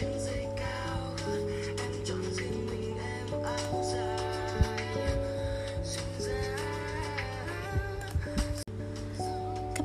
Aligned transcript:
Các 0.00 0.08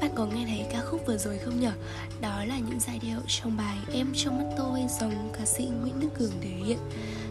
bạn 0.01 0.11
có 0.15 0.25
nghe 0.25 0.45
thấy 0.47 0.65
ca 0.71 0.81
khúc 0.81 1.01
vừa 1.07 1.17
rồi 1.17 1.37
không 1.37 1.59
nhở? 1.59 1.71
Đó 2.21 2.45
là 2.45 2.59
những 2.59 2.79
giai 2.79 2.99
điệu 2.99 3.19
trong 3.27 3.57
bài 3.57 3.77
Em 3.93 4.13
trong 4.15 4.37
mắt 4.37 4.55
tôi 4.57 4.79
dòng 4.99 5.29
ca 5.33 5.45
sĩ 5.45 5.65
Nguyễn 5.65 5.99
Đức 5.99 6.07
Cường 6.19 6.31
thể 6.41 6.49
hiện. 6.49 6.77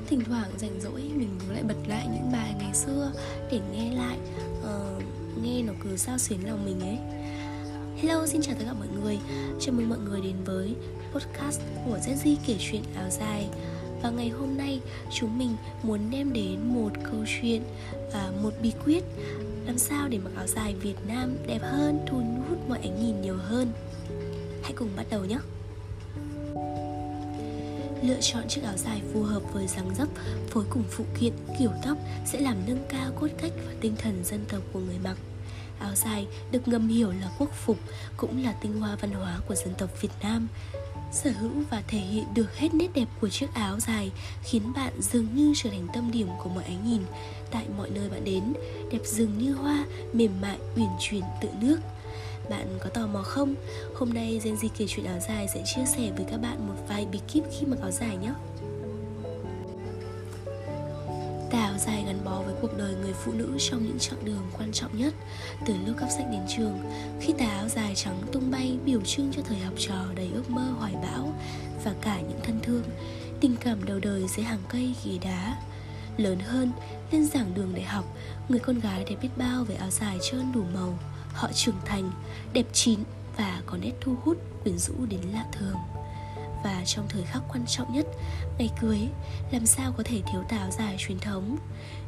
Thỉnh 0.07 0.21
thoảng 0.25 0.51
rảnh 0.59 0.81
rỗi 0.81 1.01
mình 1.15 1.39
cũng 1.41 1.51
lại 1.51 1.63
bật 1.63 1.89
lại 1.89 2.07
những 2.13 2.33
bài 2.33 2.55
ngày 2.59 2.75
xưa 2.75 3.13
để 3.51 3.61
nghe 3.73 3.95
lại 3.95 4.19
uh, 4.61 5.03
Nghe 5.43 5.63
nó 5.63 5.73
cứ 5.85 5.97
sao 5.97 6.19
xuyến 6.19 6.47
lòng 6.47 6.65
mình 6.65 6.81
ấy. 6.81 6.99
Hello, 7.97 8.27
xin 8.27 8.43
chào 8.43 8.55
tất 8.59 8.65
cả 8.67 8.73
mọi 8.73 8.89
người. 8.89 9.19
Chào 9.61 9.75
mừng 9.75 9.89
mọi 9.89 9.99
người 9.99 10.21
đến 10.21 10.37
với 10.45 10.75
podcast 11.15 11.61
của 11.85 11.99
ZZ 11.99 12.37
kể 12.47 12.57
chuyện 12.61 12.83
áo 12.97 13.11
dài. 13.11 13.49
Và 14.03 14.11
ngày 14.11 14.29
hôm 14.29 14.57
nay 14.57 14.81
chúng 15.13 15.39
mình 15.39 15.57
muốn 15.83 16.11
đem 16.11 16.33
đến 16.33 16.75
một 16.75 16.91
câu 17.05 17.25
chuyện, 17.27 17.63
và 18.13 18.33
một 18.43 18.51
bí 18.63 18.73
quyết 18.85 19.05
làm 19.67 19.79
sao 19.79 20.09
để 20.09 20.19
mặc 20.19 20.31
áo 20.37 20.47
dài 20.47 20.75
Việt 20.75 20.97
Nam 21.09 21.37
đẹp 21.47 21.61
hơn, 21.63 22.01
thu 22.07 22.17
hút 22.49 22.59
mọi 22.69 22.79
ánh 22.83 23.05
nhìn 23.05 23.23
nhiều 23.23 23.37
hơn. 23.37 23.73
Hãy 24.63 24.73
cùng 24.73 24.89
bắt 24.97 25.07
đầu 25.11 25.25
nhé! 25.25 25.39
Lựa 28.03 28.21
chọn 28.21 28.49
chiếc 28.49 28.63
áo 28.65 28.77
dài 28.77 29.03
phù 29.13 29.23
hợp 29.23 29.43
với 29.53 29.67
dáng 29.67 29.95
dấp, 29.99 30.09
phối 30.51 30.65
cùng 30.71 30.85
phụ 30.91 31.05
kiện, 31.21 31.33
kiểu 31.59 31.71
tóc 31.85 31.99
sẽ 32.27 32.41
làm 32.41 32.57
nâng 32.67 32.85
cao 32.89 33.13
cốt 33.21 33.29
cách 33.39 33.53
và 33.67 33.73
tinh 33.81 33.97
thần 33.99 34.25
dân 34.25 34.45
tộc 34.49 34.63
của 34.73 34.81
người 34.81 34.99
mặc. 35.05 35.17
Áo 35.79 35.95
dài 35.95 36.27
được 36.53 36.69
ngầm 36.69 36.89
hiểu 36.89 37.13
là 37.21 37.31
quốc 37.39 37.51
phục, 37.65 37.79
cũng 38.17 38.45
là 38.45 38.53
tinh 38.53 38.81
hoa 38.81 38.97
văn 39.01 39.13
hóa 39.13 39.41
của 39.49 39.55
dân 39.55 39.75
tộc 39.79 40.03
Việt 40.03 40.13
Nam 40.23 40.49
sở 41.15 41.31
hữu 41.31 41.51
và 41.71 41.83
thể 41.89 41.99
hiện 41.99 42.25
được 42.35 42.57
hết 42.57 42.75
nét 42.75 42.89
đẹp 42.95 43.09
của 43.21 43.29
chiếc 43.29 43.55
áo 43.55 43.81
dài 43.81 44.13
khiến 44.43 44.73
bạn 44.77 44.93
dường 45.01 45.27
như 45.35 45.53
trở 45.57 45.71
thành 45.71 45.87
tâm 45.95 46.11
điểm 46.11 46.29
của 46.43 46.51
mọi 46.51 46.65
ánh 46.65 46.85
nhìn 46.87 47.03
tại 47.51 47.67
mọi 47.79 47.91
nơi 47.91 48.09
bạn 48.11 48.25
đến, 48.25 48.53
đẹp 48.93 49.01
dường 49.05 49.39
như 49.39 49.53
hoa, 49.53 49.85
mềm 50.13 50.41
mại, 50.41 50.59
uyển 50.77 50.89
chuyển, 51.01 51.23
tự 51.43 51.49
nước 51.61 51.79
bạn 52.51 52.79
có 52.81 52.91
tò 52.91 53.07
mò 53.07 53.23
không? 53.23 53.55
Hôm 53.95 54.15
nay 54.15 54.41
Gen 54.45 54.55
Z 54.55 54.69
kể 54.79 54.87
chuyện 54.89 55.07
áo 55.07 55.19
dài 55.29 55.47
sẽ 55.55 55.63
chia 55.75 55.85
sẻ 55.97 56.13
với 56.17 56.27
các 56.31 56.37
bạn 56.37 56.69
một 56.69 56.75
vài 56.89 57.07
bí 57.13 57.19
kíp 57.33 57.45
khi 57.51 57.67
mặc 57.67 57.77
áo 57.83 57.91
dài 57.91 58.17
nhé. 58.17 58.31
Áo 61.75 61.79
dài 61.87 62.05
gắn 62.07 62.25
bó 62.25 62.43
với 62.43 62.55
cuộc 62.63 62.79
đời 62.79 62.95
người 62.95 63.13
phụ 63.13 63.33
nữ 63.33 63.57
trong 63.59 63.87
những 63.87 63.99
chặng 63.99 64.25
đường 64.25 64.51
quan 64.59 64.73
trọng 64.73 64.99
nhất. 64.99 65.15
Từ 65.67 65.75
lúc 65.87 65.97
cắp 65.99 66.09
sách 66.11 66.27
đến 66.31 66.41
trường 66.57 66.79
Khi 67.21 67.35
tà 67.39 67.47
áo 67.47 67.69
dài 67.69 67.93
trắng 67.95 68.23
tung 68.33 68.51
bay 68.51 68.79
biểu 68.85 69.01
trưng 69.01 69.33
cho 69.33 69.43
thời 69.43 69.59
học 69.59 69.75
trò 69.79 69.95
đầy 70.15 70.31
ước 70.35 70.51
mơ 70.51 70.63
hoài 70.79 70.95
bão 71.03 71.35
Và 71.85 71.95
cả 72.01 72.21
những 72.21 72.41
thân 72.43 72.61
thương 72.63 72.83
Tình 73.41 73.57
cảm 73.57 73.85
đầu 73.85 73.99
đời 74.03 74.27
dưới 74.37 74.45
hàng 74.45 74.63
cây 74.69 74.95
ghế 75.05 75.19
đá. 75.25 75.57
Lớn 76.17 76.39
hơn, 76.41 76.73
lên 77.13 77.25
giảng 77.25 77.55
đường 77.55 77.75
đại 77.75 77.85
học 77.85 78.05
Người 78.49 78.61
con 78.61 78.81
gái 78.81 79.05
đẹp 79.11 79.17
biết 79.23 79.29
bao 79.37 79.65
về 79.65 79.75
áo 79.75 79.91
dài 79.91 80.19
trơn 80.23 80.53
đủ 80.55 80.63
màu. 80.75 80.99
Họ 81.33 81.53
trưởng 81.53 81.81
thành, 81.85 82.11
đẹp 82.53 82.67
chín 82.73 82.99
và 83.37 83.63
có 83.67 83.77
nét 83.77 83.93
thu 84.01 84.17
hút 84.25 84.39
quyến 84.63 84.79
rũ 84.79 84.95
đến 85.09 85.21
lạ 85.33 85.45
thường 85.53 85.77
và 86.65 86.83
trong 86.87 87.07
thời 87.09 87.23
khắc 87.23 87.43
quan 87.53 87.65
trọng 87.67 87.93
nhất, 87.93 88.07
ngày 88.59 88.71
cưới, 88.81 88.99
làm 89.51 89.67
sao 89.67 89.93
có 89.97 90.03
thể 90.07 90.23
thiếu 90.33 90.43
tà 90.49 90.57
áo 90.59 90.71
dài 90.71 90.97
truyền 90.99 91.19
thống. 91.19 91.57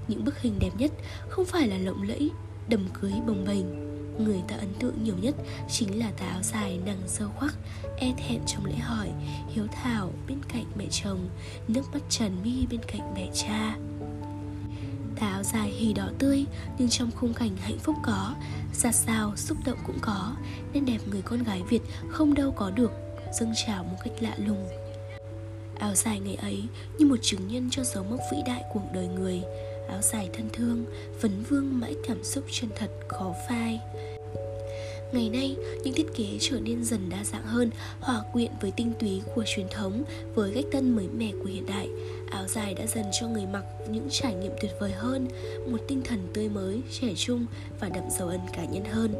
Những 0.08 0.24
bức 0.24 0.40
hình 0.40 0.58
đẹp 0.58 0.70
nhất 0.78 0.92
không 1.28 1.44
phải 1.44 1.68
là 1.68 1.78
lộng 1.78 2.02
lẫy, 2.02 2.30
đầm 2.68 2.88
cưới 3.00 3.12
bồng 3.26 3.44
bềnh. 3.44 3.86
Người 4.24 4.42
ta 4.48 4.56
ấn 4.56 4.74
tượng 4.78 5.04
nhiều 5.04 5.14
nhất 5.20 5.34
chính 5.70 5.98
là 5.98 6.10
tà 6.10 6.26
áo 6.26 6.42
dài 6.42 6.78
nàng 6.86 7.00
dâu 7.06 7.28
khoác, 7.28 7.54
e 7.98 8.12
thẹn 8.16 8.40
trong 8.46 8.64
lễ 8.64 8.74
hỏi, 8.74 9.10
hiếu 9.54 9.66
thảo 9.82 10.12
bên 10.28 10.38
cạnh 10.48 10.64
mẹ 10.76 10.84
chồng, 10.90 11.28
nước 11.68 11.82
mắt 11.92 12.02
trần 12.08 12.42
mi 12.42 12.66
bên 12.70 12.80
cạnh 12.86 13.14
mẹ 13.14 13.28
cha. 13.34 13.76
Tà 15.20 15.26
áo 15.26 15.42
dài 15.42 15.68
hì 15.68 15.92
đỏ 15.92 16.08
tươi 16.18 16.44
nhưng 16.78 16.88
trong 16.88 17.10
khung 17.10 17.34
cảnh 17.34 17.56
hạnh 17.60 17.78
phúc 17.78 17.96
có, 18.02 18.34
ra 18.74 18.92
sao 18.92 19.36
xúc 19.36 19.58
động 19.64 19.78
cũng 19.86 19.98
có, 20.00 20.36
nên 20.72 20.84
đẹp 20.84 20.98
người 21.10 21.22
con 21.22 21.42
gái 21.42 21.62
Việt 21.68 21.82
không 22.08 22.34
đâu 22.34 22.52
có 22.56 22.70
được 22.70 23.05
dâng 23.40 23.52
trào 23.66 23.84
một 23.84 23.96
cách 24.04 24.12
lạ 24.20 24.34
lùng 24.36 24.68
áo 25.78 25.94
dài 25.94 26.20
ngày 26.20 26.34
ấy 26.34 26.62
như 26.98 27.06
một 27.06 27.16
chứng 27.22 27.48
nhân 27.48 27.68
cho 27.70 27.84
dấu 27.84 28.04
mốc 28.04 28.20
vĩ 28.32 28.38
đại 28.46 28.62
cuộc 28.72 28.82
đời 28.94 29.06
người 29.06 29.42
áo 29.88 30.02
dài 30.02 30.30
thân 30.32 30.48
thương 30.52 30.84
vấn 31.20 31.42
vương 31.48 31.80
mãi 31.80 31.94
cảm 32.08 32.24
xúc 32.24 32.44
chân 32.50 32.70
thật 32.76 32.90
khó 33.08 33.34
phai 33.48 33.80
Ngày 35.12 35.28
nay, 35.28 35.56
những 35.84 35.94
thiết 35.94 36.06
kế 36.16 36.24
trở 36.40 36.60
nên 36.60 36.84
dần 36.84 37.08
đa 37.08 37.24
dạng 37.24 37.46
hơn, 37.46 37.70
hòa 38.00 38.22
quyện 38.32 38.50
với 38.60 38.70
tinh 38.70 38.92
túy 39.00 39.22
của 39.34 39.44
truyền 39.46 39.66
thống 39.70 40.04
với 40.34 40.52
cách 40.54 40.64
tân 40.72 40.96
mới 40.96 41.08
mẻ 41.08 41.30
của 41.42 41.48
hiện 41.48 41.66
đại. 41.66 41.88
Áo 42.30 42.48
dài 42.48 42.74
đã 42.74 42.86
dần 42.86 43.04
cho 43.20 43.28
người 43.28 43.46
mặc 43.52 43.64
những 43.90 44.06
trải 44.10 44.34
nghiệm 44.34 44.52
tuyệt 44.60 44.70
vời 44.80 44.92
hơn, 44.92 45.28
một 45.70 45.78
tinh 45.88 46.02
thần 46.04 46.28
tươi 46.34 46.48
mới, 46.48 46.80
trẻ 47.00 47.08
trung 47.16 47.46
và 47.80 47.88
đậm 47.88 48.04
dấu 48.18 48.28
ấn 48.28 48.40
cá 48.52 48.64
nhân 48.64 48.84
hơn. 48.84 49.14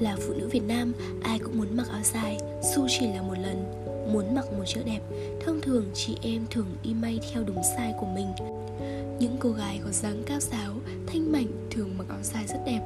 Là 0.00 0.16
phụ 0.26 0.34
nữ 0.34 0.48
Việt 0.48 0.62
Nam, 0.68 0.92
ai 1.22 1.38
cũng 1.38 1.58
muốn 1.58 1.76
mặc 1.76 1.88
áo 1.90 2.02
dài, 2.04 2.38
dù 2.74 2.86
chỉ 2.88 3.06
là 3.06 3.22
một 3.22 3.34
lần 3.38 3.86
Muốn 4.12 4.34
mặc 4.34 4.52
một 4.52 4.64
chiếc 4.66 4.80
đẹp, 4.86 5.00
thông 5.40 5.60
thường 5.60 5.84
chị 5.94 6.16
em 6.22 6.46
thường 6.50 6.66
đi 6.82 6.94
may 6.94 7.20
theo 7.32 7.44
đúng 7.44 7.62
size 7.62 8.00
của 8.00 8.06
mình. 8.06 8.26
Những 9.20 9.36
cô 9.40 9.50
gái 9.50 9.80
có 9.84 9.90
dáng 9.90 10.22
cao 10.26 10.40
giáo, 10.40 10.74
thanh 11.06 11.32
mảnh 11.32 11.46
thường 11.70 11.98
mặc 11.98 12.08
áo 12.08 12.18
dài 12.22 12.44
rất 12.46 12.58
đẹp. 12.66 12.80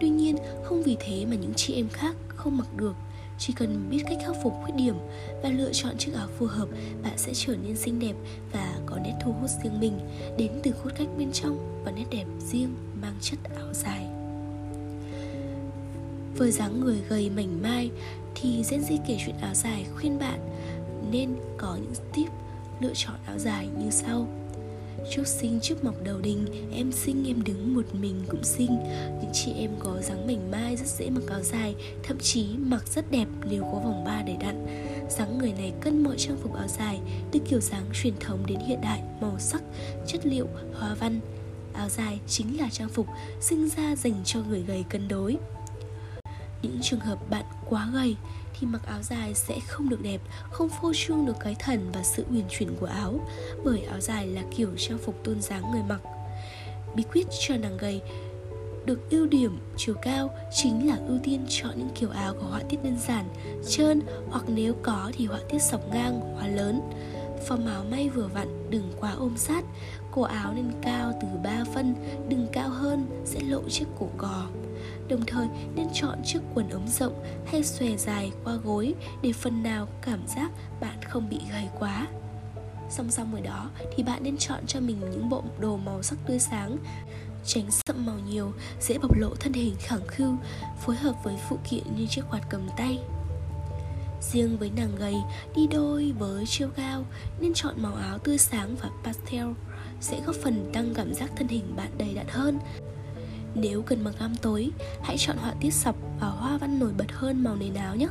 Tuy 0.00 0.08
nhiên, 0.08 0.36
không 0.64 0.82
vì 0.82 0.96
thế 1.00 1.26
mà 1.26 1.36
những 1.36 1.54
chị 1.56 1.74
em 1.74 1.88
khác 1.88 2.14
không 2.28 2.56
mặc 2.56 2.68
được. 2.76 2.94
Chỉ 3.38 3.52
cần 3.56 3.88
biết 3.90 4.02
cách 4.06 4.18
khắc 4.26 4.36
phục 4.42 4.52
khuyết 4.62 4.74
điểm 4.76 4.94
và 5.42 5.48
lựa 5.48 5.72
chọn 5.72 5.98
chiếc 5.98 6.14
áo 6.14 6.28
phù 6.38 6.46
hợp, 6.46 6.68
bạn 7.02 7.14
sẽ 7.16 7.32
trở 7.34 7.56
nên 7.56 7.76
xinh 7.76 7.98
đẹp 7.98 8.14
và 8.52 8.78
có 8.86 8.98
nét 9.04 9.14
thu 9.24 9.32
hút 9.32 9.50
riêng 9.62 9.80
mình. 9.80 9.98
Đến 10.38 10.52
từ 10.62 10.70
cốt 10.84 10.90
cách 10.98 11.08
bên 11.18 11.32
trong 11.32 11.82
và 11.84 11.90
nét 11.90 12.04
đẹp 12.10 12.26
riêng 12.38 12.74
mang 13.02 13.14
chất 13.20 13.38
áo 13.56 13.72
dài. 13.72 14.15
Với 16.38 16.50
dáng 16.50 16.80
người 16.80 16.96
gầy 17.08 17.30
mảnh 17.30 17.62
mai 17.62 17.90
thì 18.34 18.62
Gen 18.70 18.80
Z 18.80 18.98
kể 19.08 19.18
chuyện 19.26 19.36
áo 19.40 19.54
dài 19.54 19.86
khuyên 19.96 20.18
bạn 20.18 20.40
nên 21.10 21.36
có 21.56 21.76
những 21.76 21.92
tip 22.14 22.28
lựa 22.80 22.92
chọn 22.94 23.14
áo 23.26 23.38
dài 23.38 23.68
như 23.78 23.90
sau. 23.90 24.28
Chúc 25.10 25.26
sinh 25.26 25.60
trước 25.62 25.84
mọc 25.84 25.94
đầu 26.04 26.20
đình 26.20 26.46
Em 26.72 26.92
sinh 26.92 27.24
em 27.28 27.44
đứng 27.44 27.74
một 27.74 27.94
mình 27.94 28.22
cũng 28.28 28.44
xinh. 28.44 28.78
Những 29.22 29.30
chị 29.32 29.52
em 29.52 29.70
có 29.78 30.00
dáng 30.02 30.26
mảnh 30.26 30.50
mai 30.50 30.76
rất 30.76 30.86
dễ 30.86 31.10
mặc 31.10 31.22
áo 31.28 31.42
dài 31.42 31.74
Thậm 32.02 32.18
chí 32.18 32.46
mặc 32.58 32.88
rất 32.88 33.10
đẹp 33.10 33.26
nếu 33.50 33.62
có 33.62 33.78
vòng 33.78 34.04
ba 34.04 34.22
để 34.22 34.36
đặn. 34.40 34.66
Dáng 35.10 35.38
người 35.38 35.52
này 35.52 35.72
cân 35.80 36.02
mọi 36.02 36.16
trang 36.18 36.36
phục 36.42 36.54
áo 36.54 36.68
dài 36.68 37.00
Từ 37.32 37.40
kiểu 37.48 37.60
dáng 37.60 37.84
truyền 37.92 38.14
thống 38.20 38.46
đến 38.46 38.58
hiện 38.58 38.80
đại 38.80 39.02
Màu 39.20 39.38
sắc, 39.38 39.62
chất 40.06 40.26
liệu, 40.26 40.46
hoa 40.74 40.94
văn. 40.94 41.20
Áo 41.72 41.88
dài 41.88 42.20
chính 42.26 42.60
là 42.60 42.68
trang 42.72 42.88
phục 42.88 43.06
sinh 43.40 43.68
ra 43.68 43.96
dành 43.96 44.14
cho 44.24 44.40
người 44.48 44.62
gầy 44.62 44.84
cân 44.90 45.08
đối 45.08 45.36
những 46.66 46.82
trường 46.82 47.00
hợp 47.00 47.30
bạn 47.30 47.44
quá 47.68 47.88
gầy 47.92 48.16
thì 48.60 48.66
mặc 48.66 48.86
áo 48.86 49.02
dài 49.02 49.34
sẽ 49.34 49.60
không 49.66 49.88
được 49.88 50.02
đẹp, 50.02 50.20
không 50.50 50.68
phô 50.68 50.92
trương 50.94 51.26
được 51.26 51.36
cái 51.40 51.54
thần 51.58 51.90
và 51.92 52.02
sự 52.02 52.24
uyển 52.30 52.44
chuyển 52.48 52.76
của 52.80 52.86
áo, 52.86 53.20
bởi 53.64 53.82
áo 53.82 54.00
dài 54.00 54.26
là 54.26 54.42
kiểu 54.56 54.70
trang 54.78 54.98
phục 54.98 55.24
tôn 55.24 55.40
dáng 55.40 55.70
người 55.70 55.82
mặc. 55.88 56.00
Bí 56.94 57.02
quyết 57.12 57.26
cho 57.48 57.56
nàng 57.56 57.76
gầy 57.76 58.02
được 58.86 59.10
ưu 59.10 59.26
điểm 59.26 59.58
chiều 59.76 59.94
cao 60.02 60.30
chính 60.52 60.88
là 60.88 60.96
ưu 61.08 61.18
tiên 61.22 61.46
chọn 61.48 61.72
những 61.76 61.90
kiểu 61.94 62.10
áo 62.10 62.34
có 62.40 62.46
họa 62.46 62.60
tiết 62.68 62.84
đơn 62.84 62.96
giản, 63.08 63.24
trơn 63.68 64.00
hoặc 64.30 64.44
nếu 64.48 64.74
có 64.82 65.10
thì 65.14 65.26
họa 65.26 65.40
tiết 65.50 65.62
sọc 65.62 65.88
ngang, 65.92 66.20
hóa 66.20 66.46
lớn. 66.48 66.80
Form 67.48 67.66
áo 67.66 67.84
may 67.90 68.08
vừa 68.08 68.26
vặn, 68.26 68.70
đừng 68.70 68.92
quá 69.00 69.14
ôm 69.18 69.36
sát, 69.36 69.64
cổ 70.10 70.22
áo 70.22 70.52
nên 70.52 70.72
cao 70.82 71.12
từ 71.22 71.28
3 71.44 71.64
phân, 71.74 71.94
đừng 72.28 72.46
cao 72.52 72.68
hơn 72.68 73.06
sẽ 73.24 73.40
lộ 73.40 73.68
chiếc 73.68 73.86
cổ 73.98 74.08
cò. 74.16 74.46
Đồng 75.08 75.26
thời 75.26 75.46
nên 75.74 75.86
chọn 75.94 76.18
chiếc 76.24 76.40
quần 76.54 76.70
ống 76.70 76.88
rộng 76.88 77.24
hay 77.46 77.64
xòe 77.64 77.96
dài 77.96 78.32
qua 78.44 78.54
gối 78.64 78.94
để 79.22 79.32
phần 79.32 79.62
nào 79.62 79.88
cảm 80.02 80.26
giác 80.26 80.50
bạn 80.80 80.98
không 81.08 81.28
bị 81.28 81.40
gầy 81.52 81.68
quá. 81.78 82.06
Song 82.90 83.10
song 83.10 83.32
với 83.32 83.42
đó 83.42 83.70
thì 83.96 84.02
bạn 84.02 84.22
nên 84.22 84.36
chọn 84.36 84.66
cho 84.66 84.80
mình 84.80 85.00
những 85.00 85.28
bộ 85.28 85.42
đồ 85.58 85.76
màu 85.76 86.02
sắc 86.02 86.18
tươi 86.26 86.38
sáng 86.38 86.76
tránh 87.46 87.70
sậm 87.70 88.06
màu 88.06 88.18
nhiều, 88.28 88.52
dễ 88.80 88.98
bộc 88.98 89.16
lộ 89.16 89.34
thân 89.34 89.52
hình 89.52 89.74
khẳng 89.78 90.06
khưu, 90.06 90.36
phối 90.80 90.96
hợp 90.96 91.14
với 91.24 91.36
phụ 91.48 91.58
kiện 91.70 91.82
như 91.96 92.06
chiếc 92.06 92.22
quạt 92.30 92.40
cầm 92.50 92.68
tay. 92.76 92.98
Riêng 94.20 94.56
với 94.58 94.70
nàng 94.76 94.96
gầy, 94.98 95.14
đi 95.56 95.66
đôi 95.66 96.12
với 96.18 96.46
chiêu 96.46 96.68
cao 96.76 97.04
nên 97.40 97.54
chọn 97.54 97.74
màu 97.76 97.94
áo 97.94 98.18
tươi 98.18 98.38
sáng 98.38 98.76
và 98.82 98.90
pastel 99.04 99.46
sẽ 100.00 100.20
góp 100.26 100.36
phần 100.36 100.70
tăng 100.72 100.94
cảm 100.94 101.14
giác 101.14 101.30
thân 101.36 101.48
hình 101.48 101.76
bạn 101.76 101.90
đầy 101.98 102.14
đặn 102.14 102.26
hơn 102.28 102.58
nếu 103.60 103.82
cần 103.82 104.04
mặc 104.04 104.14
gam 104.20 104.34
tối, 104.42 104.70
hãy 105.02 105.16
chọn 105.18 105.36
họa 105.36 105.54
tiết 105.60 105.70
sọc 105.70 105.96
và 106.20 106.26
hoa 106.26 106.58
văn 106.58 106.78
nổi 106.78 106.92
bật 106.98 107.12
hơn 107.12 107.44
màu 107.44 107.56
nền 107.56 107.74
áo 107.74 107.96
nhé. 107.96 108.08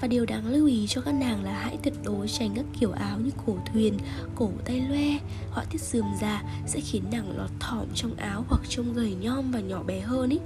Và 0.00 0.08
điều 0.08 0.26
đáng 0.26 0.46
lưu 0.46 0.66
ý 0.66 0.86
cho 0.88 1.00
các 1.00 1.14
nàng 1.14 1.44
là 1.44 1.52
hãy 1.52 1.78
tuyệt 1.82 1.94
đối 2.04 2.28
tránh 2.28 2.54
các 2.56 2.64
kiểu 2.80 2.92
áo 2.92 3.18
như 3.18 3.30
cổ 3.46 3.56
thuyền, 3.72 3.98
cổ 4.36 4.50
tay 4.64 4.80
loe, 4.80 5.18
họa 5.50 5.64
tiết 5.70 5.80
dườm 5.80 6.04
già 6.20 6.42
sẽ 6.66 6.80
khiến 6.80 7.02
nàng 7.10 7.38
lọt 7.38 7.50
thỏm 7.60 7.86
trong 7.94 8.14
áo 8.16 8.44
hoặc 8.48 8.60
trông 8.68 8.94
gầy 8.94 9.14
nhom 9.14 9.50
và 9.50 9.60
nhỏ 9.60 9.82
bé 9.82 10.00
hơn 10.00 10.30
ý. 10.30 10.38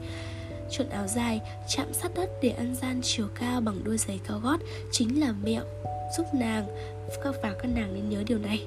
Chọn 0.71 0.89
áo 0.89 1.07
dài, 1.07 1.41
chạm 1.69 1.87
sát 1.93 2.15
đất 2.15 2.31
để 2.43 2.49
ăn 2.49 2.75
gian 2.75 3.01
chiều 3.03 3.29
cao 3.35 3.61
bằng 3.61 3.85
đôi 3.85 3.99
giày 3.99 4.21
cao 4.29 4.41
gót 4.41 4.61
chính 4.93 5.21
là 5.21 5.35
mẹo 5.45 5.65
giúp 6.17 6.27
nàng 6.35 6.67
và 7.43 7.55
các 7.63 7.69
nàng 7.75 7.95
nên 7.95 8.09
nhớ 8.09 8.23
điều 8.27 8.39
này. 8.39 8.67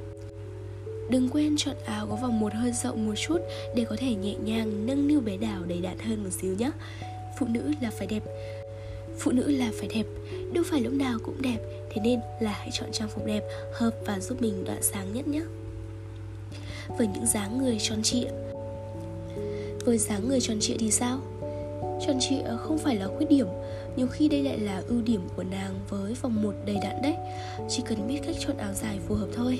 Đừng 1.10 1.30
quên 1.30 1.56
chọn 1.58 1.76
áo 1.86 2.08
có 2.10 2.16
vòng 2.16 2.40
một 2.40 2.54
hơi 2.54 2.72
rộng 2.72 3.08
một 3.08 3.16
chút 3.16 3.38
để 3.76 3.86
có 3.90 3.96
thể 4.00 4.16
nhẹ 4.16 4.36
nhàng 4.44 4.86
nâng 4.86 5.08
niu 5.08 5.22
bé 5.22 5.38
đảo 5.38 5.64
đầy 5.68 5.82
đặn 5.82 6.00
hơn 6.00 6.24
một 6.24 6.30
xíu 6.42 6.56
nhé. 6.56 6.72
Phụ 7.40 7.48
nữ 7.50 7.72
là 7.82 7.92
phải 7.98 8.08
đẹp. 8.08 8.24
Phụ 9.20 9.32
nữ 9.32 9.52
là 9.52 9.72
phải 9.80 9.90
đẹp, 9.96 10.06
đâu 10.54 10.64
phải 10.68 10.82
lúc 10.82 10.94
nào 10.94 11.20
cũng 11.24 11.42
đẹp 11.42 11.58
Thế 11.90 12.02
nên 12.02 12.20
là 12.40 12.52
hãy 12.52 12.70
chọn 12.72 12.90
trang 12.92 13.10
phục 13.10 13.26
đẹp, 13.26 13.44
hợp 13.74 13.92
và 14.06 14.20
giúp 14.20 14.42
mình 14.42 14.64
đoạn 14.64 14.84
sáng 14.84 15.14
nhất 15.14 15.28
nhé 15.28 15.42
Với 16.98 17.08
những 17.08 17.26
dáng 17.26 17.58
người 17.58 17.78
tròn 17.80 18.04
trịa 18.04 18.28
Với 19.86 19.98
dáng 19.98 20.28
người 20.28 20.42
tròn 20.42 20.58
trịa 20.60 20.76
thì 20.80 20.92
sao? 20.92 21.20
Tròn 22.08 22.18
trịa 22.20 22.44
không 22.58 22.78
phải 22.78 22.96
là 22.96 23.08
khuyết 23.08 23.30
điểm 23.30 23.48
nhiều 23.96 24.08
khi 24.08 24.28
đây 24.28 24.44
lại 24.44 24.60
là 24.60 24.82
ưu 24.88 25.02
điểm 25.02 25.22
của 25.36 25.44
nàng 25.44 25.80
với 25.90 26.14
vòng 26.22 26.42
một 26.42 26.54
đầy 26.66 26.78
đặn 26.84 27.02
đấy 27.02 27.16
Chỉ 27.70 27.84
cần 27.90 28.08
biết 28.08 28.20
cách 28.26 28.36
chọn 28.40 28.58
áo 28.58 28.74
dài 28.74 29.00
phù 29.08 29.16
hợp 29.16 29.28
thôi 29.36 29.60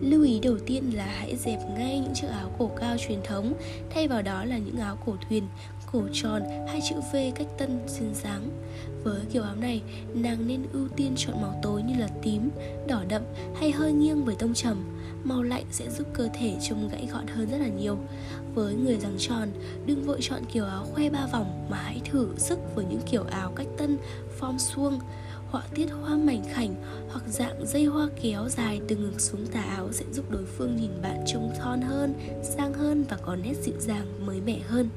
Lưu 0.00 0.22
ý 0.22 0.40
đầu 0.40 0.58
tiên 0.66 0.90
là 0.94 1.06
hãy 1.06 1.36
dẹp 1.36 1.58
ngay 1.78 1.98
những 1.98 2.14
chiếc 2.14 2.28
áo 2.28 2.50
cổ 2.58 2.70
cao 2.80 2.96
truyền 2.98 3.18
thống 3.24 3.54
Thay 3.90 4.08
vào 4.08 4.22
đó 4.22 4.44
là 4.44 4.58
những 4.58 4.78
áo 4.78 4.98
cổ 5.06 5.16
thuyền, 5.28 5.48
cổ 5.92 6.02
tròn 6.12 6.42
hay 6.68 6.80
chữ 6.88 6.96
V 7.12 7.16
cách 7.34 7.48
tân 7.58 7.80
duyên 7.86 8.14
dáng 8.14 8.48
Với 9.04 9.20
kiểu 9.32 9.42
áo 9.42 9.54
này, 9.56 9.82
nàng 10.14 10.46
nên 10.46 10.66
ưu 10.72 10.88
tiên 10.88 11.12
chọn 11.16 11.42
màu 11.42 11.60
tối 11.62 11.82
như 11.82 11.94
là 11.98 12.08
tím, 12.22 12.50
đỏ 12.86 13.02
đậm 13.08 13.22
hay 13.56 13.70
hơi 13.70 13.92
nghiêng 13.92 14.24
với 14.24 14.34
tông 14.34 14.54
trầm. 14.54 14.84
Màu 15.24 15.42
lạnh 15.42 15.64
sẽ 15.70 15.90
giúp 15.90 16.06
cơ 16.12 16.28
thể 16.34 16.56
trông 16.68 16.88
gãy 16.88 17.08
gọn 17.12 17.26
hơn 17.26 17.48
rất 17.50 17.58
là 17.58 17.68
nhiều. 17.68 17.98
Với 18.54 18.74
người 18.74 18.96
dáng 18.98 19.16
tròn, 19.18 19.48
đừng 19.86 20.02
vội 20.02 20.18
chọn 20.20 20.42
kiểu 20.52 20.64
áo 20.64 20.86
khoe 20.92 21.10
ba 21.10 21.26
vòng 21.32 21.66
Mà 21.70 21.76
hãy 21.76 22.00
thử 22.10 22.28
sức 22.36 22.58
với 22.74 22.84
những 22.84 23.00
kiểu 23.10 23.24
áo 23.30 23.52
cách 23.56 23.66
tân, 23.78 23.98
form 24.40 24.58
suông 24.58 25.00
họa 25.56 25.64
tiết 25.74 25.86
hoa 25.90 26.16
mảnh 26.16 26.42
khảnh 26.52 26.74
hoặc 27.10 27.24
dạng 27.28 27.66
dây 27.66 27.84
hoa 27.84 28.08
kéo 28.22 28.48
dài 28.48 28.80
từ 28.88 28.96
ngực 28.96 29.20
xuống 29.20 29.46
tà 29.46 29.60
áo 29.62 29.88
sẽ 29.92 30.04
giúp 30.12 30.30
đối 30.30 30.44
phương 30.44 30.76
nhìn 30.76 30.90
bạn 31.02 31.24
trông 31.26 31.52
thon 31.58 31.80
hơn, 31.80 32.14
sang 32.42 32.74
hơn 32.74 33.04
và 33.08 33.16
có 33.16 33.36
nét 33.36 33.54
dịu 33.62 33.74
dàng, 33.78 34.26
mới 34.26 34.40
mẻ 34.40 34.58
hơn. 34.58 34.88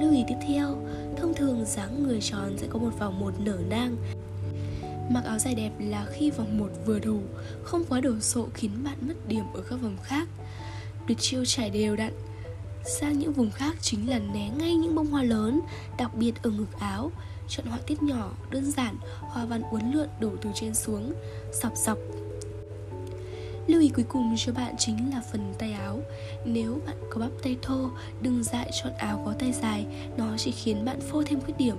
Lưu 0.00 0.12
ý 0.12 0.24
tiếp 0.28 0.34
theo, 0.48 0.76
thông 1.16 1.34
thường 1.34 1.64
dáng 1.64 2.02
người 2.02 2.20
tròn 2.20 2.56
sẽ 2.56 2.66
có 2.70 2.78
một 2.78 2.90
vòng 2.98 3.20
một 3.20 3.32
nở 3.40 3.58
nang 3.68 3.96
Mặc 5.10 5.24
áo 5.24 5.38
dài 5.38 5.54
đẹp 5.54 5.72
là 5.78 6.06
khi 6.10 6.30
vòng 6.30 6.58
một 6.58 6.70
vừa 6.86 6.98
đủ, 6.98 7.20
không 7.62 7.84
quá 7.88 8.00
đổ 8.00 8.20
sộ 8.20 8.48
khiến 8.54 8.70
bạn 8.84 8.96
mất 9.00 9.28
điểm 9.28 9.44
ở 9.54 9.62
các 9.70 9.76
vòng 9.76 9.96
khác. 10.02 10.28
Tuyệt 11.08 11.18
chiêu 11.20 11.44
trải 11.44 11.70
đều 11.70 11.96
đặn, 11.96 12.12
sang 12.84 13.18
những 13.18 13.32
vùng 13.32 13.50
khác 13.50 13.76
chính 13.80 14.10
là 14.10 14.18
né 14.18 14.50
ngay 14.58 14.74
những 14.74 14.94
bông 14.94 15.06
hoa 15.06 15.22
lớn, 15.22 15.60
đặc 15.98 16.14
biệt 16.14 16.42
ở 16.42 16.50
ngực 16.50 16.78
áo, 16.78 17.10
chọn 17.48 17.66
họa 17.66 17.78
tiết 17.86 18.02
nhỏ, 18.02 18.30
đơn 18.50 18.70
giản, 18.70 18.96
hoa 19.20 19.44
văn 19.44 19.62
uốn 19.62 19.82
lượn 19.92 20.08
đổ 20.20 20.30
từ 20.42 20.50
trên 20.54 20.74
xuống, 20.74 21.12
sọc 21.52 21.72
sọc. 21.76 21.98
Lưu 23.66 23.80
ý 23.80 23.88
cuối 23.88 24.04
cùng 24.08 24.34
cho 24.36 24.52
bạn 24.52 24.74
chính 24.78 25.10
là 25.10 25.22
phần 25.32 25.54
tay 25.58 25.72
áo. 25.72 26.00
Nếu 26.44 26.78
bạn 26.86 26.96
có 27.10 27.20
bắp 27.20 27.30
tay 27.42 27.56
thô, 27.62 27.90
đừng 28.22 28.42
dại 28.42 28.70
chọn 28.82 28.92
áo 28.92 29.22
có 29.26 29.32
tay 29.38 29.52
dài 29.52 29.86
Nó 30.16 30.36
chỉ 30.36 30.50
khiến 30.50 30.84
bạn 30.84 31.00
phô 31.00 31.22
thêm 31.22 31.40
khuyết 31.40 31.58
điểm. 31.58 31.76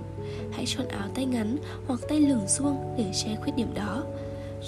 Hãy 0.52 0.64
chọn 0.66 0.88
áo 0.88 1.08
tay 1.14 1.24
ngắn 1.24 1.56
hoặc 1.86 2.00
tay 2.08 2.20
lửng 2.20 2.48
xuông 2.48 2.94
để 2.98 3.12
che 3.24 3.36
khuyết 3.36 3.52
điểm 3.56 3.74
đó. 3.74 4.04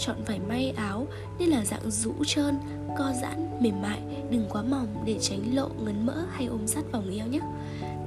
Chọn 0.06 0.16
vải 0.26 0.38
may 0.48 0.72
áo 0.76 1.06
nên 1.38 1.48
là 1.48 1.64
dạng 1.64 1.90
rũ 1.90 2.12
trơn, 2.26 2.58
co 2.98 3.12
giãn, 3.22 3.50
mềm 3.60 3.82
mại 3.82 4.00
Đừng 4.30 4.46
quá 4.50 4.62
mỏng 4.62 5.02
để 5.06 5.18
tránh 5.20 5.54
lộ 5.54 5.68
ngấn 5.68 6.06
mỡ 6.06 6.24
hay 6.30 6.46
ôm 6.46 6.66
sát 6.66 6.92
vòng 6.92 7.16
eo 7.18 7.26
nhé. 7.26 7.40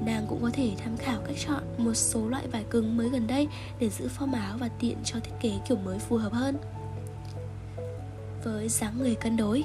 Nàng 0.06 0.26
cũng 0.30 0.42
có 0.42 0.50
thể 0.54 0.72
tham 0.78 0.98
khảo 0.98 1.22
cách 1.28 1.36
chọn 1.48 1.64
một 1.78 1.94
số 1.94 2.28
loại 2.28 2.48
vải 2.48 2.64
cứng 2.64 2.98
mới 2.98 3.10
gần 3.10 3.28
đây 3.28 3.48
để 3.80 3.90
giữ 3.90 4.10
form 4.20 4.34
áo 4.34 4.58
và 4.60 4.70
tiện 4.80 4.98
cho 5.04 5.20
thiết 5.20 5.32
kế 5.42 5.52
kiểu 5.68 5.78
mới 5.78 6.00
phù 6.00 6.18
hợp 6.18 6.34
hơn. 6.34 6.58
Với 8.44 8.70
dáng 8.70 8.98
người 8.98 9.16
cân 9.16 9.38
đối. 9.38 9.64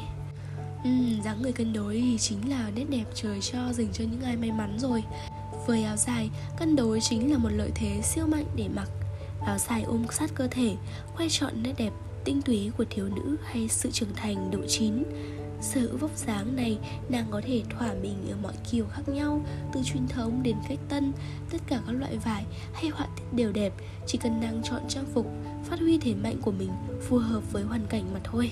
Ừ, 0.85 0.91
dáng 1.25 1.43
người 1.43 1.53
cân 1.53 1.73
đối 1.73 1.95
thì 1.95 2.19
chính 2.19 2.51
là 2.51 2.71
nét 2.75 2.85
đẹp 2.89 3.05
trời 3.15 3.41
cho 3.41 3.73
dành 3.73 3.89
cho 3.93 4.05
những 4.05 4.23
ai 4.23 4.37
may 4.37 4.53
mắn 4.53 4.79
rồi. 4.79 5.05
Với 5.67 5.83
áo 5.85 5.97
dài, 5.97 6.31
cân 6.59 6.77
đối 6.77 7.01
chính 7.01 7.33
là 7.33 7.39
một 7.39 7.51
lợi 7.53 7.71
thế 7.75 8.01
siêu 8.03 8.27
mạnh 8.27 8.47
để 8.57 8.69
mặc. 8.75 8.89
Áo 9.47 9.59
dài 9.59 9.83
ôm 9.83 10.05
sát 10.11 10.31
cơ 10.35 10.49
thể, 10.51 10.77
khoe 11.15 11.29
trọn 11.29 11.63
nét 11.63 11.73
đẹp 11.79 11.93
tinh 12.25 12.43
túy 12.43 12.71
của 12.79 12.85
thiếu 12.91 13.09
nữ 13.09 13.37
hay 13.45 13.69
sự 13.69 13.91
trưởng 13.91 14.15
thành 14.17 14.51
độ 14.51 14.59
chín. 14.69 15.03
Sở 15.63 15.81
hữu 15.81 15.97
vóc 15.97 16.11
dáng 16.17 16.57
này, 16.57 16.79
nàng 17.09 17.27
có 17.31 17.41
thể 17.45 17.63
thỏa 17.71 17.95
mình 18.03 18.17
ở 18.31 18.37
mọi 18.43 18.55
kiểu 18.71 18.87
khác 18.91 19.03
nhau 19.09 19.45
Từ 19.73 19.81
truyền 19.85 20.09
thống 20.09 20.43
đến 20.43 20.57
cách 20.69 20.79
tân, 20.89 21.13
tất 21.51 21.59
cả 21.67 21.81
các 21.87 21.93
loại 21.93 22.17
vải 22.17 22.45
hay 22.73 22.89
họa 22.89 23.07
tiết 23.17 23.23
đều 23.33 23.53
đẹp 23.53 23.73
Chỉ 24.07 24.19
cần 24.19 24.41
nàng 24.41 24.63
chọn 24.65 24.81
trang 24.89 25.07
phục, 25.15 25.27
phát 25.65 25.81
huy 25.81 25.99
thế 25.99 26.15
mạnh 26.15 26.37
của 26.43 26.53
mình 26.53 26.71
phù 27.01 27.19
hợp 27.19 27.53
với 27.53 27.63
hoàn 27.63 27.87
cảnh 27.87 28.05
mà 28.15 28.21
thôi. 28.25 28.51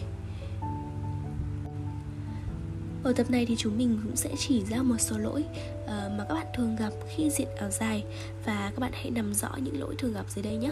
Ở 3.02 3.12
tập 3.12 3.30
này 3.30 3.46
thì 3.46 3.56
chúng 3.56 3.78
mình 3.78 4.00
cũng 4.04 4.16
sẽ 4.16 4.30
chỉ 4.38 4.64
ra 4.64 4.82
một 4.82 4.96
số 4.98 5.18
lỗi 5.18 5.44
uh, 5.84 5.88
mà 5.88 6.24
các 6.28 6.34
bạn 6.34 6.46
thường 6.54 6.76
gặp 6.76 6.90
khi 7.08 7.30
diện 7.30 7.48
áo 7.58 7.70
dài 7.70 8.04
và 8.44 8.70
các 8.74 8.80
bạn 8.80 8.92
hãy 8.94 9.10
nắm 9.10 9.34
rõ 9.34 9.48
những 9.62 9.80
lỗi 9.80 9.94
thường 9.98 10.12
gặp 10.12 10.24
dưới 10.28 10.42
đây 10.42 10.56
nhé. 10.56 10.70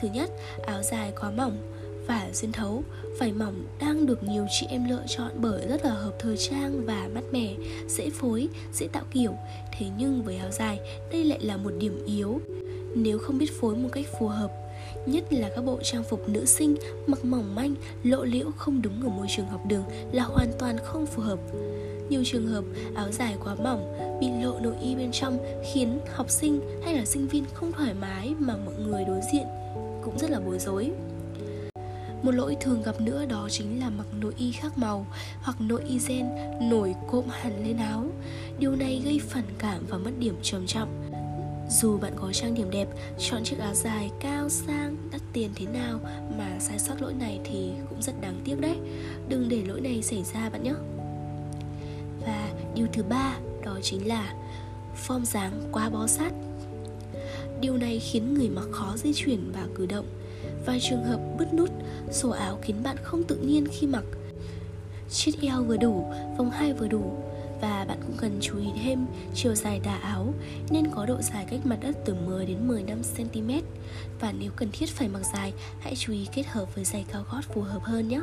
Thứ 0.00 0.08
nhất, 0.08 0.30
áo 0.66 0.82
dài 0.82 1.12
quá 1.20 1.30
mỏng 1.30 1.72
và 2.06 2.28
xuyên 2.32 2.52
thấu 2.52 2.82
vải 3.18 3.32
mỏng 3.32 3.64
đang 3.80 4.06
được 4.06 4.22
nhiều 4.22 4.46
chị 4.60 4.66
em 4.70 4.88
lựa 4.88 5.02
chọn 5.08 5.30
bởi 5.36 5.66
rất 5.68 5.84
là 5.84 5.90
hợp 5.90 6.12
thời 6.18 6.36
trang 6.36 6.86
và 6.86 7.08
mát 7.14 7.24
mẻ 7.32 7.54
dễ 7.88 8.10
phối 8.10 8.48
dễ 8.72 8.86
tạo 8.92 9.04
kiểu 9.12 9.34
thế 9.78 9.86
nhưng 9.98 10.22
với 10.22 10.36
áo 10.36 10.50
dài 10.50 10.80
đây 11.12 11.24
lại 11.24 11.38
là 11.42 11.56
một 11.56 11.70
điểm 11.78 12.04
yếu 12.06 12.40
nếu 12.94 13.18
không 13.18 13.38
biết 13.38 13.60
phối 13.60 13.76
một 13.76 13.88
cách 13.92 14.06
phù 14.18 14.26
hợp 14.26 14.50
Nhất 15.06 15.24
là 15.30 15.50
các 15.56 15.64
bộ 15.64 15.78
trang 15.82 16.02
phục 16.02 16.28
nữ 16.28 16.44
sinh 16.44 16.76
mặc 17.06 17.24
mỏng 17.24 17.54
manh, 17.54 17.74
lộ 18.02 18.24
liễu 18.24 18.50
không 18.56 18.82
đúng 18.82 19.02
ở 19.02 19.08
môi 19.08 19.26
trường 19.36 19.46
học 19.46 19.60
đường 19.66 19.84
là 20.12 20.24
hoàn 20.24 20.52
toàn 20.58 20.76
không 20.84 21.06
phù 21.06 21.22
hợp. 21.22 21.38
Nhiều 22.08 22.22
trường 22.24 22.46
hợp 22.46 22.64
áo 22.94 23.10
dài 23.10 23.36
quá 23.44 23.54
mỏng 23.54 23.96
bị 24.20 24.26
lộ 24.42 24.58
nội 24.60 24.74
y 24.82 24.94
bên 24.94 25.12
trong 25.12 25.38
khiến 25.72 25.98
học 26.14 26.30
sinh 26.30 26.60
hay 26.84 26.94
là 26.94 27.04
sinh 27.04 27.28
viên 27.28 27.44
không 27.54 27.72
thoải 27.72 27.94
mái 27.94 28.34
mà 28.38 28.56
mọi 28.56 28.74
người 28.74 29.04
đối 29.04 29.20
diện 29.32 29.46
cũng 30.04 30.18
rất 30.18 30.30
là 30.30 30.40
bối 30.40 30.58
rối. 30.58 30.90
Một 32.22 32.30
lỗi 32.30 32.56
thường 32.60 32.82
gặp 32.82 33.00
nữa 33.00 33.24
đó 33.28 33.48
chính 33.50 33.80
là 33.80 33.90
mặc 33.90 34.06
nội 34.20 34.34
y 34.38 34.52
khác 34.52 34.78
màu 34.78 35.06
hoặc 35.42 35.60
nội 35.60 35.82
y 35.88 35.98
gen 36.08 36.26
nổi 36.70 36.94
cộm 37.10 37.24
hẳn 37.28 37.66
lên 37.66 37.76
áo. 37.76 38.06
Điều 38.58 38.76
này 38.76 39.02
gây 39.04 39.20
phản 39.28 39.44
cảm 39.58 39.86
và 39.88 39.98
mất 39.98 40.10
điểm 40.18 40.36
trầm 40.42 40.66
trọng. 40.66 41.10
Dù 41.70 41.98
bạn 41.98 42.12
có 42.16 42.32
trang 42.32 42.54
điểm 42.54 42.70
đẹp, 42.70 42.88
chọn 43.18 43.44
chiếc 43.44 43.58
áo 43.58 43.74
dài 43.74 44.10
cao 44.20 44.48
sang, 44.48 44.96
đắt 45.12 45.20
tiền 45.32 45.50
thế 45.54 45.66
nào 45.66 46.00
mà 46.38 46.58
sai 46.60 46.78
sót 46.78 47.02
lỗi 47.02 47.14
này 47.14 47.40
thì 47.44 47.70
cũng 47.90 48.02
rất 48.02 48.20
đáng 48.20 48.40
tiếc 48.44 48.60
đấy. 48.60 48.76
Đừng 49.28 49.48
để 49.48 49.62
lỗi 49.66 49.80
này 49.80 50.02
xảy 50.02 50.22
ra 50.34 50.50
bạn 50.50 50.62
nhé. 50.62 50.74
Và 52.20 52.52
điều 52.74 52.86
thứ 52.92 53.02
ba 53.02 53.36
đó 53.64 53.78
chính 53.82 54.08
là 54.08 54.34
form 55.06 55.24
dáng 55.24 55.68
quá 55.72 55.90
bó 55.90 56.06
sát. 56.06 56.32
Điều 57.60 57.76
này 57.76 57.98
khiến 57.98 58.34
người 58.34 58.48
mặc 58.48 58.66
khó 58.72 58.96
di 58.96 59.12
chuyển 59.14 59.52
và 59.52 59.66
cử 59.74 59.86
động. 59.86 60.06
Vài 60.66 60.80
trường 60.80 61.04
hợp 61.04 61.20
bứt 61.38 61.54
nút, 61.54 61.70
sổ 62.10 62.30
áo 62.30 62.58
khiến 62.62 62.76
bạn 62.82 62.96
không 63.02 63.24
tự 63.24 63.36
nhiên 63.36 63.66
khi 63.72 63.86
mặc. 63.86 64.04
Chiếc 65.10 65.40
eo 65.40 65.62
vừa 65.62 65.76
đủ, 65.76 66.12
vòng 66.38 66.50
hai 66.50 66.72
vừa 66.72 66.88
đủ, 66.88 67.22
và 67.62 67.84
bạn 67.88 67.98
cũng 68.06 68.16
cần 68.16 68.38
chú 68.40 68.58
ý 68.58 68.66
thêm 68.84 69.06
chiều 69.34 69.54
dài 69.54 69.80
tà 69.84 69.94
áo 69.94 70.34
nên 70.70 70.84
có 70.94 71.06
độ 71.06 71.22
dài 71.22 71.46
cách 71.50 71.60
mặt 71.64 71.78
đất 71.80 71.96
từ 72.04 72.14
10 72.14 72.46
đến 72.46 72.68
15 72.68 73.02
cm 73.16 73.50
và 74.20 74.32
nếu 74.38 74.50
cần 74.56 74.68
thiết 74.72 74.90
phải 74.90 75.08
mặc 75.08 75.22
dài 75.34 75.52
hãy 75.80 75.96
chú 75.96 76.12
ý 76.12 76.28
kết 76.34 76.46
hợp 76.46 76.74
với 76.74 76.84
giày 76.84 77.04
cao 77.12 77.24
gót 77.32 77.40
phù 77.54 77.60
hợp 77.60 77.82
hơn 77.82 78.08
nhé 78.08 78.20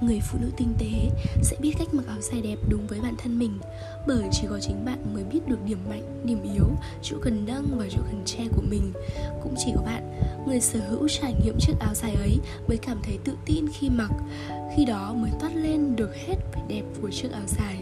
người 0.00 0.20
phụ 0.20 0.38
nữ 0.40 0.50
tinh 0.56 0.74
tế 0.78 1.10
sẽ 1.42 1.56
biết 1.60 1.72
cách 1.78 1.94
mặc 1.94 2.06
áo 2.06 2.20
dài 2.20 2.42
đẹp 2.42 2.56
đúng 2.68 2.86
với 2.86 3.00
bản 3.00 3.14
thân 3.18 3.38
mình, 3.38 3.58
bởi 4.06 4.24
chỉ 4.32 4.46
có 4.50 4.58
chính 4.60 4.84
bạn 4.84 5.14
mới 5.14 5.24
biết 5.24 5.40
được 5.48 5.64
điểm 5.66 5.78
mạnh, 5.88 6.22
điểm 6.24 6.42
yếu, 6.54 6.66
chỗ 7.02 7.16
cần 7.22 7.44
nâng 7.46 7.78
và 7.78 7.86
chỗ 7.90 7.98
cần 8.10 8.22
che 8.24 8.44
của 8.56 8.62
mình. 8.70 8.92
Cũng 9.42 9.54
chỉ 9.64 9.72
có 9.76 9.82
bạn, 9.82 10.18
người 10.46 10.60
sở 10.60 10.80
hữu 10.88 11.08
trải 11.08 11.34
nghiệm 11.44 11.58
chiếc 11.60 11.72
áo 11.80 11.94
dài 11.94 12.14
ấy 12.14 12.38
mới 12.68 12.76
cảm 12.76 12.98
thấy 13.02 13.18
tự 13.24 13.32
tin 13.46 13.66
khi 13.72 13.90
mặc, 13.90 14.10
khi 14.76 14.84
đó 14.84 15.14
mới 15.14 15.30
toát 15.40 15.56
lên 15.56 15.96
được 15.96 16.16
hết 16.16 16.36
vẻ 16.54 16.62
đẹp 16.68 16.82
của 17.02 17.10
chiếc 17.10 17.32
áo 17.32 17.42
dài. 17.46 17.76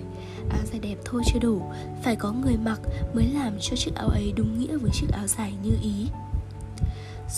Áo 0.51 0.61
dài 0.71 0.81
đẹp 0.81 0.97
thôi 1.05 1.23
chưa 1.27 1.39
đủ, 1.39 1.63
phải 2.03 2.17
có 2.17 2.33
người 2.33 2.57
mặc 2.57 2.81
mới 3.15 3.25
làm 3.35 3.53
cho 3.61 3.77
chiếc 3.77 3.95
áo 3.95 4.09
ấy 4.09 4.33
đúng 4.37 4.59
nghĩa 4.59 4.77
với 4.77 4.91
chiếc 4.95 5.07
áo 5.13 5.27
dài 5.27 5.53
như 5.63 5.71
ý 5.83 6.07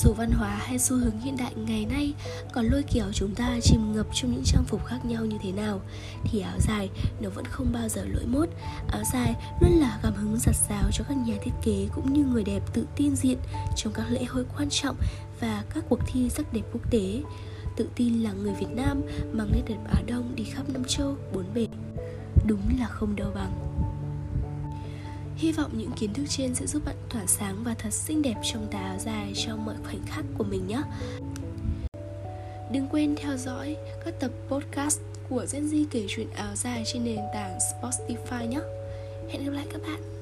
dù 0.02 0.12
văn 0.12 0.30
hóa 0.30 0.48
hay 0.48 0.78
xu 0.78 0.96
hướng 0.96 1.20
hiện 1.20 1.36
đại 1.36 1.52
ngày 1.56 1.86
nay 1.86 2.14
còn 2.52 2.66
lôi 2.66 2.82
kéo 2.94 3.06
chúng 3.12 3.34
ta 3.34 3.58
chìm 3.62 3.92
ngập 3.94 4.06
trong 4.14 4.32
những 4.32 4.42
trang 4.44 4.64
phục 4.64 4.84
khác 4.86 5.04
nhau 5.04 5.24
như 5.24 5.36
thế 5.42 5.52
nào 5.52 5.80
thì 6.24 6.40
áo 6.40 6.58
dài 6.60 6.90
nó 7.20 7.30
vẫn 7.30 7.44
không 7.44 7.72
bao 7.72 7.88
giờ 7.88 8.04
lỗi 8.04 8.24
mốt. 8.26 8.48
Áo 8.92 9.02
dài 9.12 9.34
luôn 9.60 9.70
là 9.80 9.98
cảm 10.02 10.14
hứng 10.14 10.36
giặt 10.38 10.54
rào 10.68 10.90
cho 10.92 11.04
các 11.08 11.16
nhà 11.16 11.34
thiết 11.42 11.52
kế 11.62 11.88
cũng 11.94 12.12
như 12.12 12.24
người 12.24 12.44
đẹp 12.44 12.62
tự 12.72 12.86
tin 12.96 13.16
diện 13.16 13.38
trong 13.76 13.92
các 13.92 14.06
lễ 14.10 14.24
hội 14.24 14.44
quan 14.56 14.68
trọng 14.70 14.96
và 15.40 15.64
các 15.74 15.84
cuộc 15.88 16.00
thi 16.06 16.30
sắc 16.30 16.52
đẹp 16.52 16.62
quốc 16.72 16.90
tế. 16.90 17.22
Tự 17.76 17.88
tin 17.94 18.22
là 18.22 18.32
người 18.32 18.52
Việt 18.60 18.70
Nam 18.70 19.02
mang 19.32 19.48
nét 19.52 19.62
đẹp 19.66 19.78
Á 19.94 20.02
Đông 20.06 20.34
đi 20.34 20.44
khắp 20.44 20.68
năm 20.68 20.84
châu, 20.84 21.16
bốn 21.32 21.44
bể. 21.54 21.66
Đúng 22.46 22.60
là 22.78 22.86
không 22.86 23.16
đâu 23.16 23.30
bằng. 23.34 23.63
Hy 25.37 25.53
vọng 25.53 25.71
những 25.75 25.91
kiến 25.93 26.12
thức 26.14 26.25
trên 26.29 26.55
sẽ 26.55 26.67
giúp 26.67 26.83
bạn 26.85 26.97
tỏa 27.11 27.26
sáng 27.26 27.64
và 27.64 27.75
thật 27.75 27.93
xinh 27.93 28.23
đẹp 28.23 28.35
trong 28.53 28.67
tà 28.71 28.79
áo 28.79 28.99
dài 28.99 29.33
trong 29.35 29.64
mọi 29.64 29.75
khoảnh 29.85 30.03
khắc 30.07 30.25
của 30.38 30.45
mình 30.45 30.67
nhé. 30.67 30.83
Đừng 32.73 32.87
quên 32.91 33.14
theo 33.17 33.37
dõi 33.37 33.76
các 34.05 34.14
tập 34.21 34.31
podcast 34.49 35.00
của 35.29 35.47
Gen 35.53 35.67
Z 35.67 35.85
kể 35.91 36.05
chuyện 36.09 36.31
áo 36.31 36.55
dài 36.55 36.83
trên 36.87 37.05
nền 37.05 37.21
tảng 37.35 37.59
Spotify 37.59 38.49
nhé. 38.49 38.61
Hẹn 39.31 39.45
gặp 39.45 39.50
lại 39.50 39.67
các 39.73 39.83
bạn. 39.83 40.13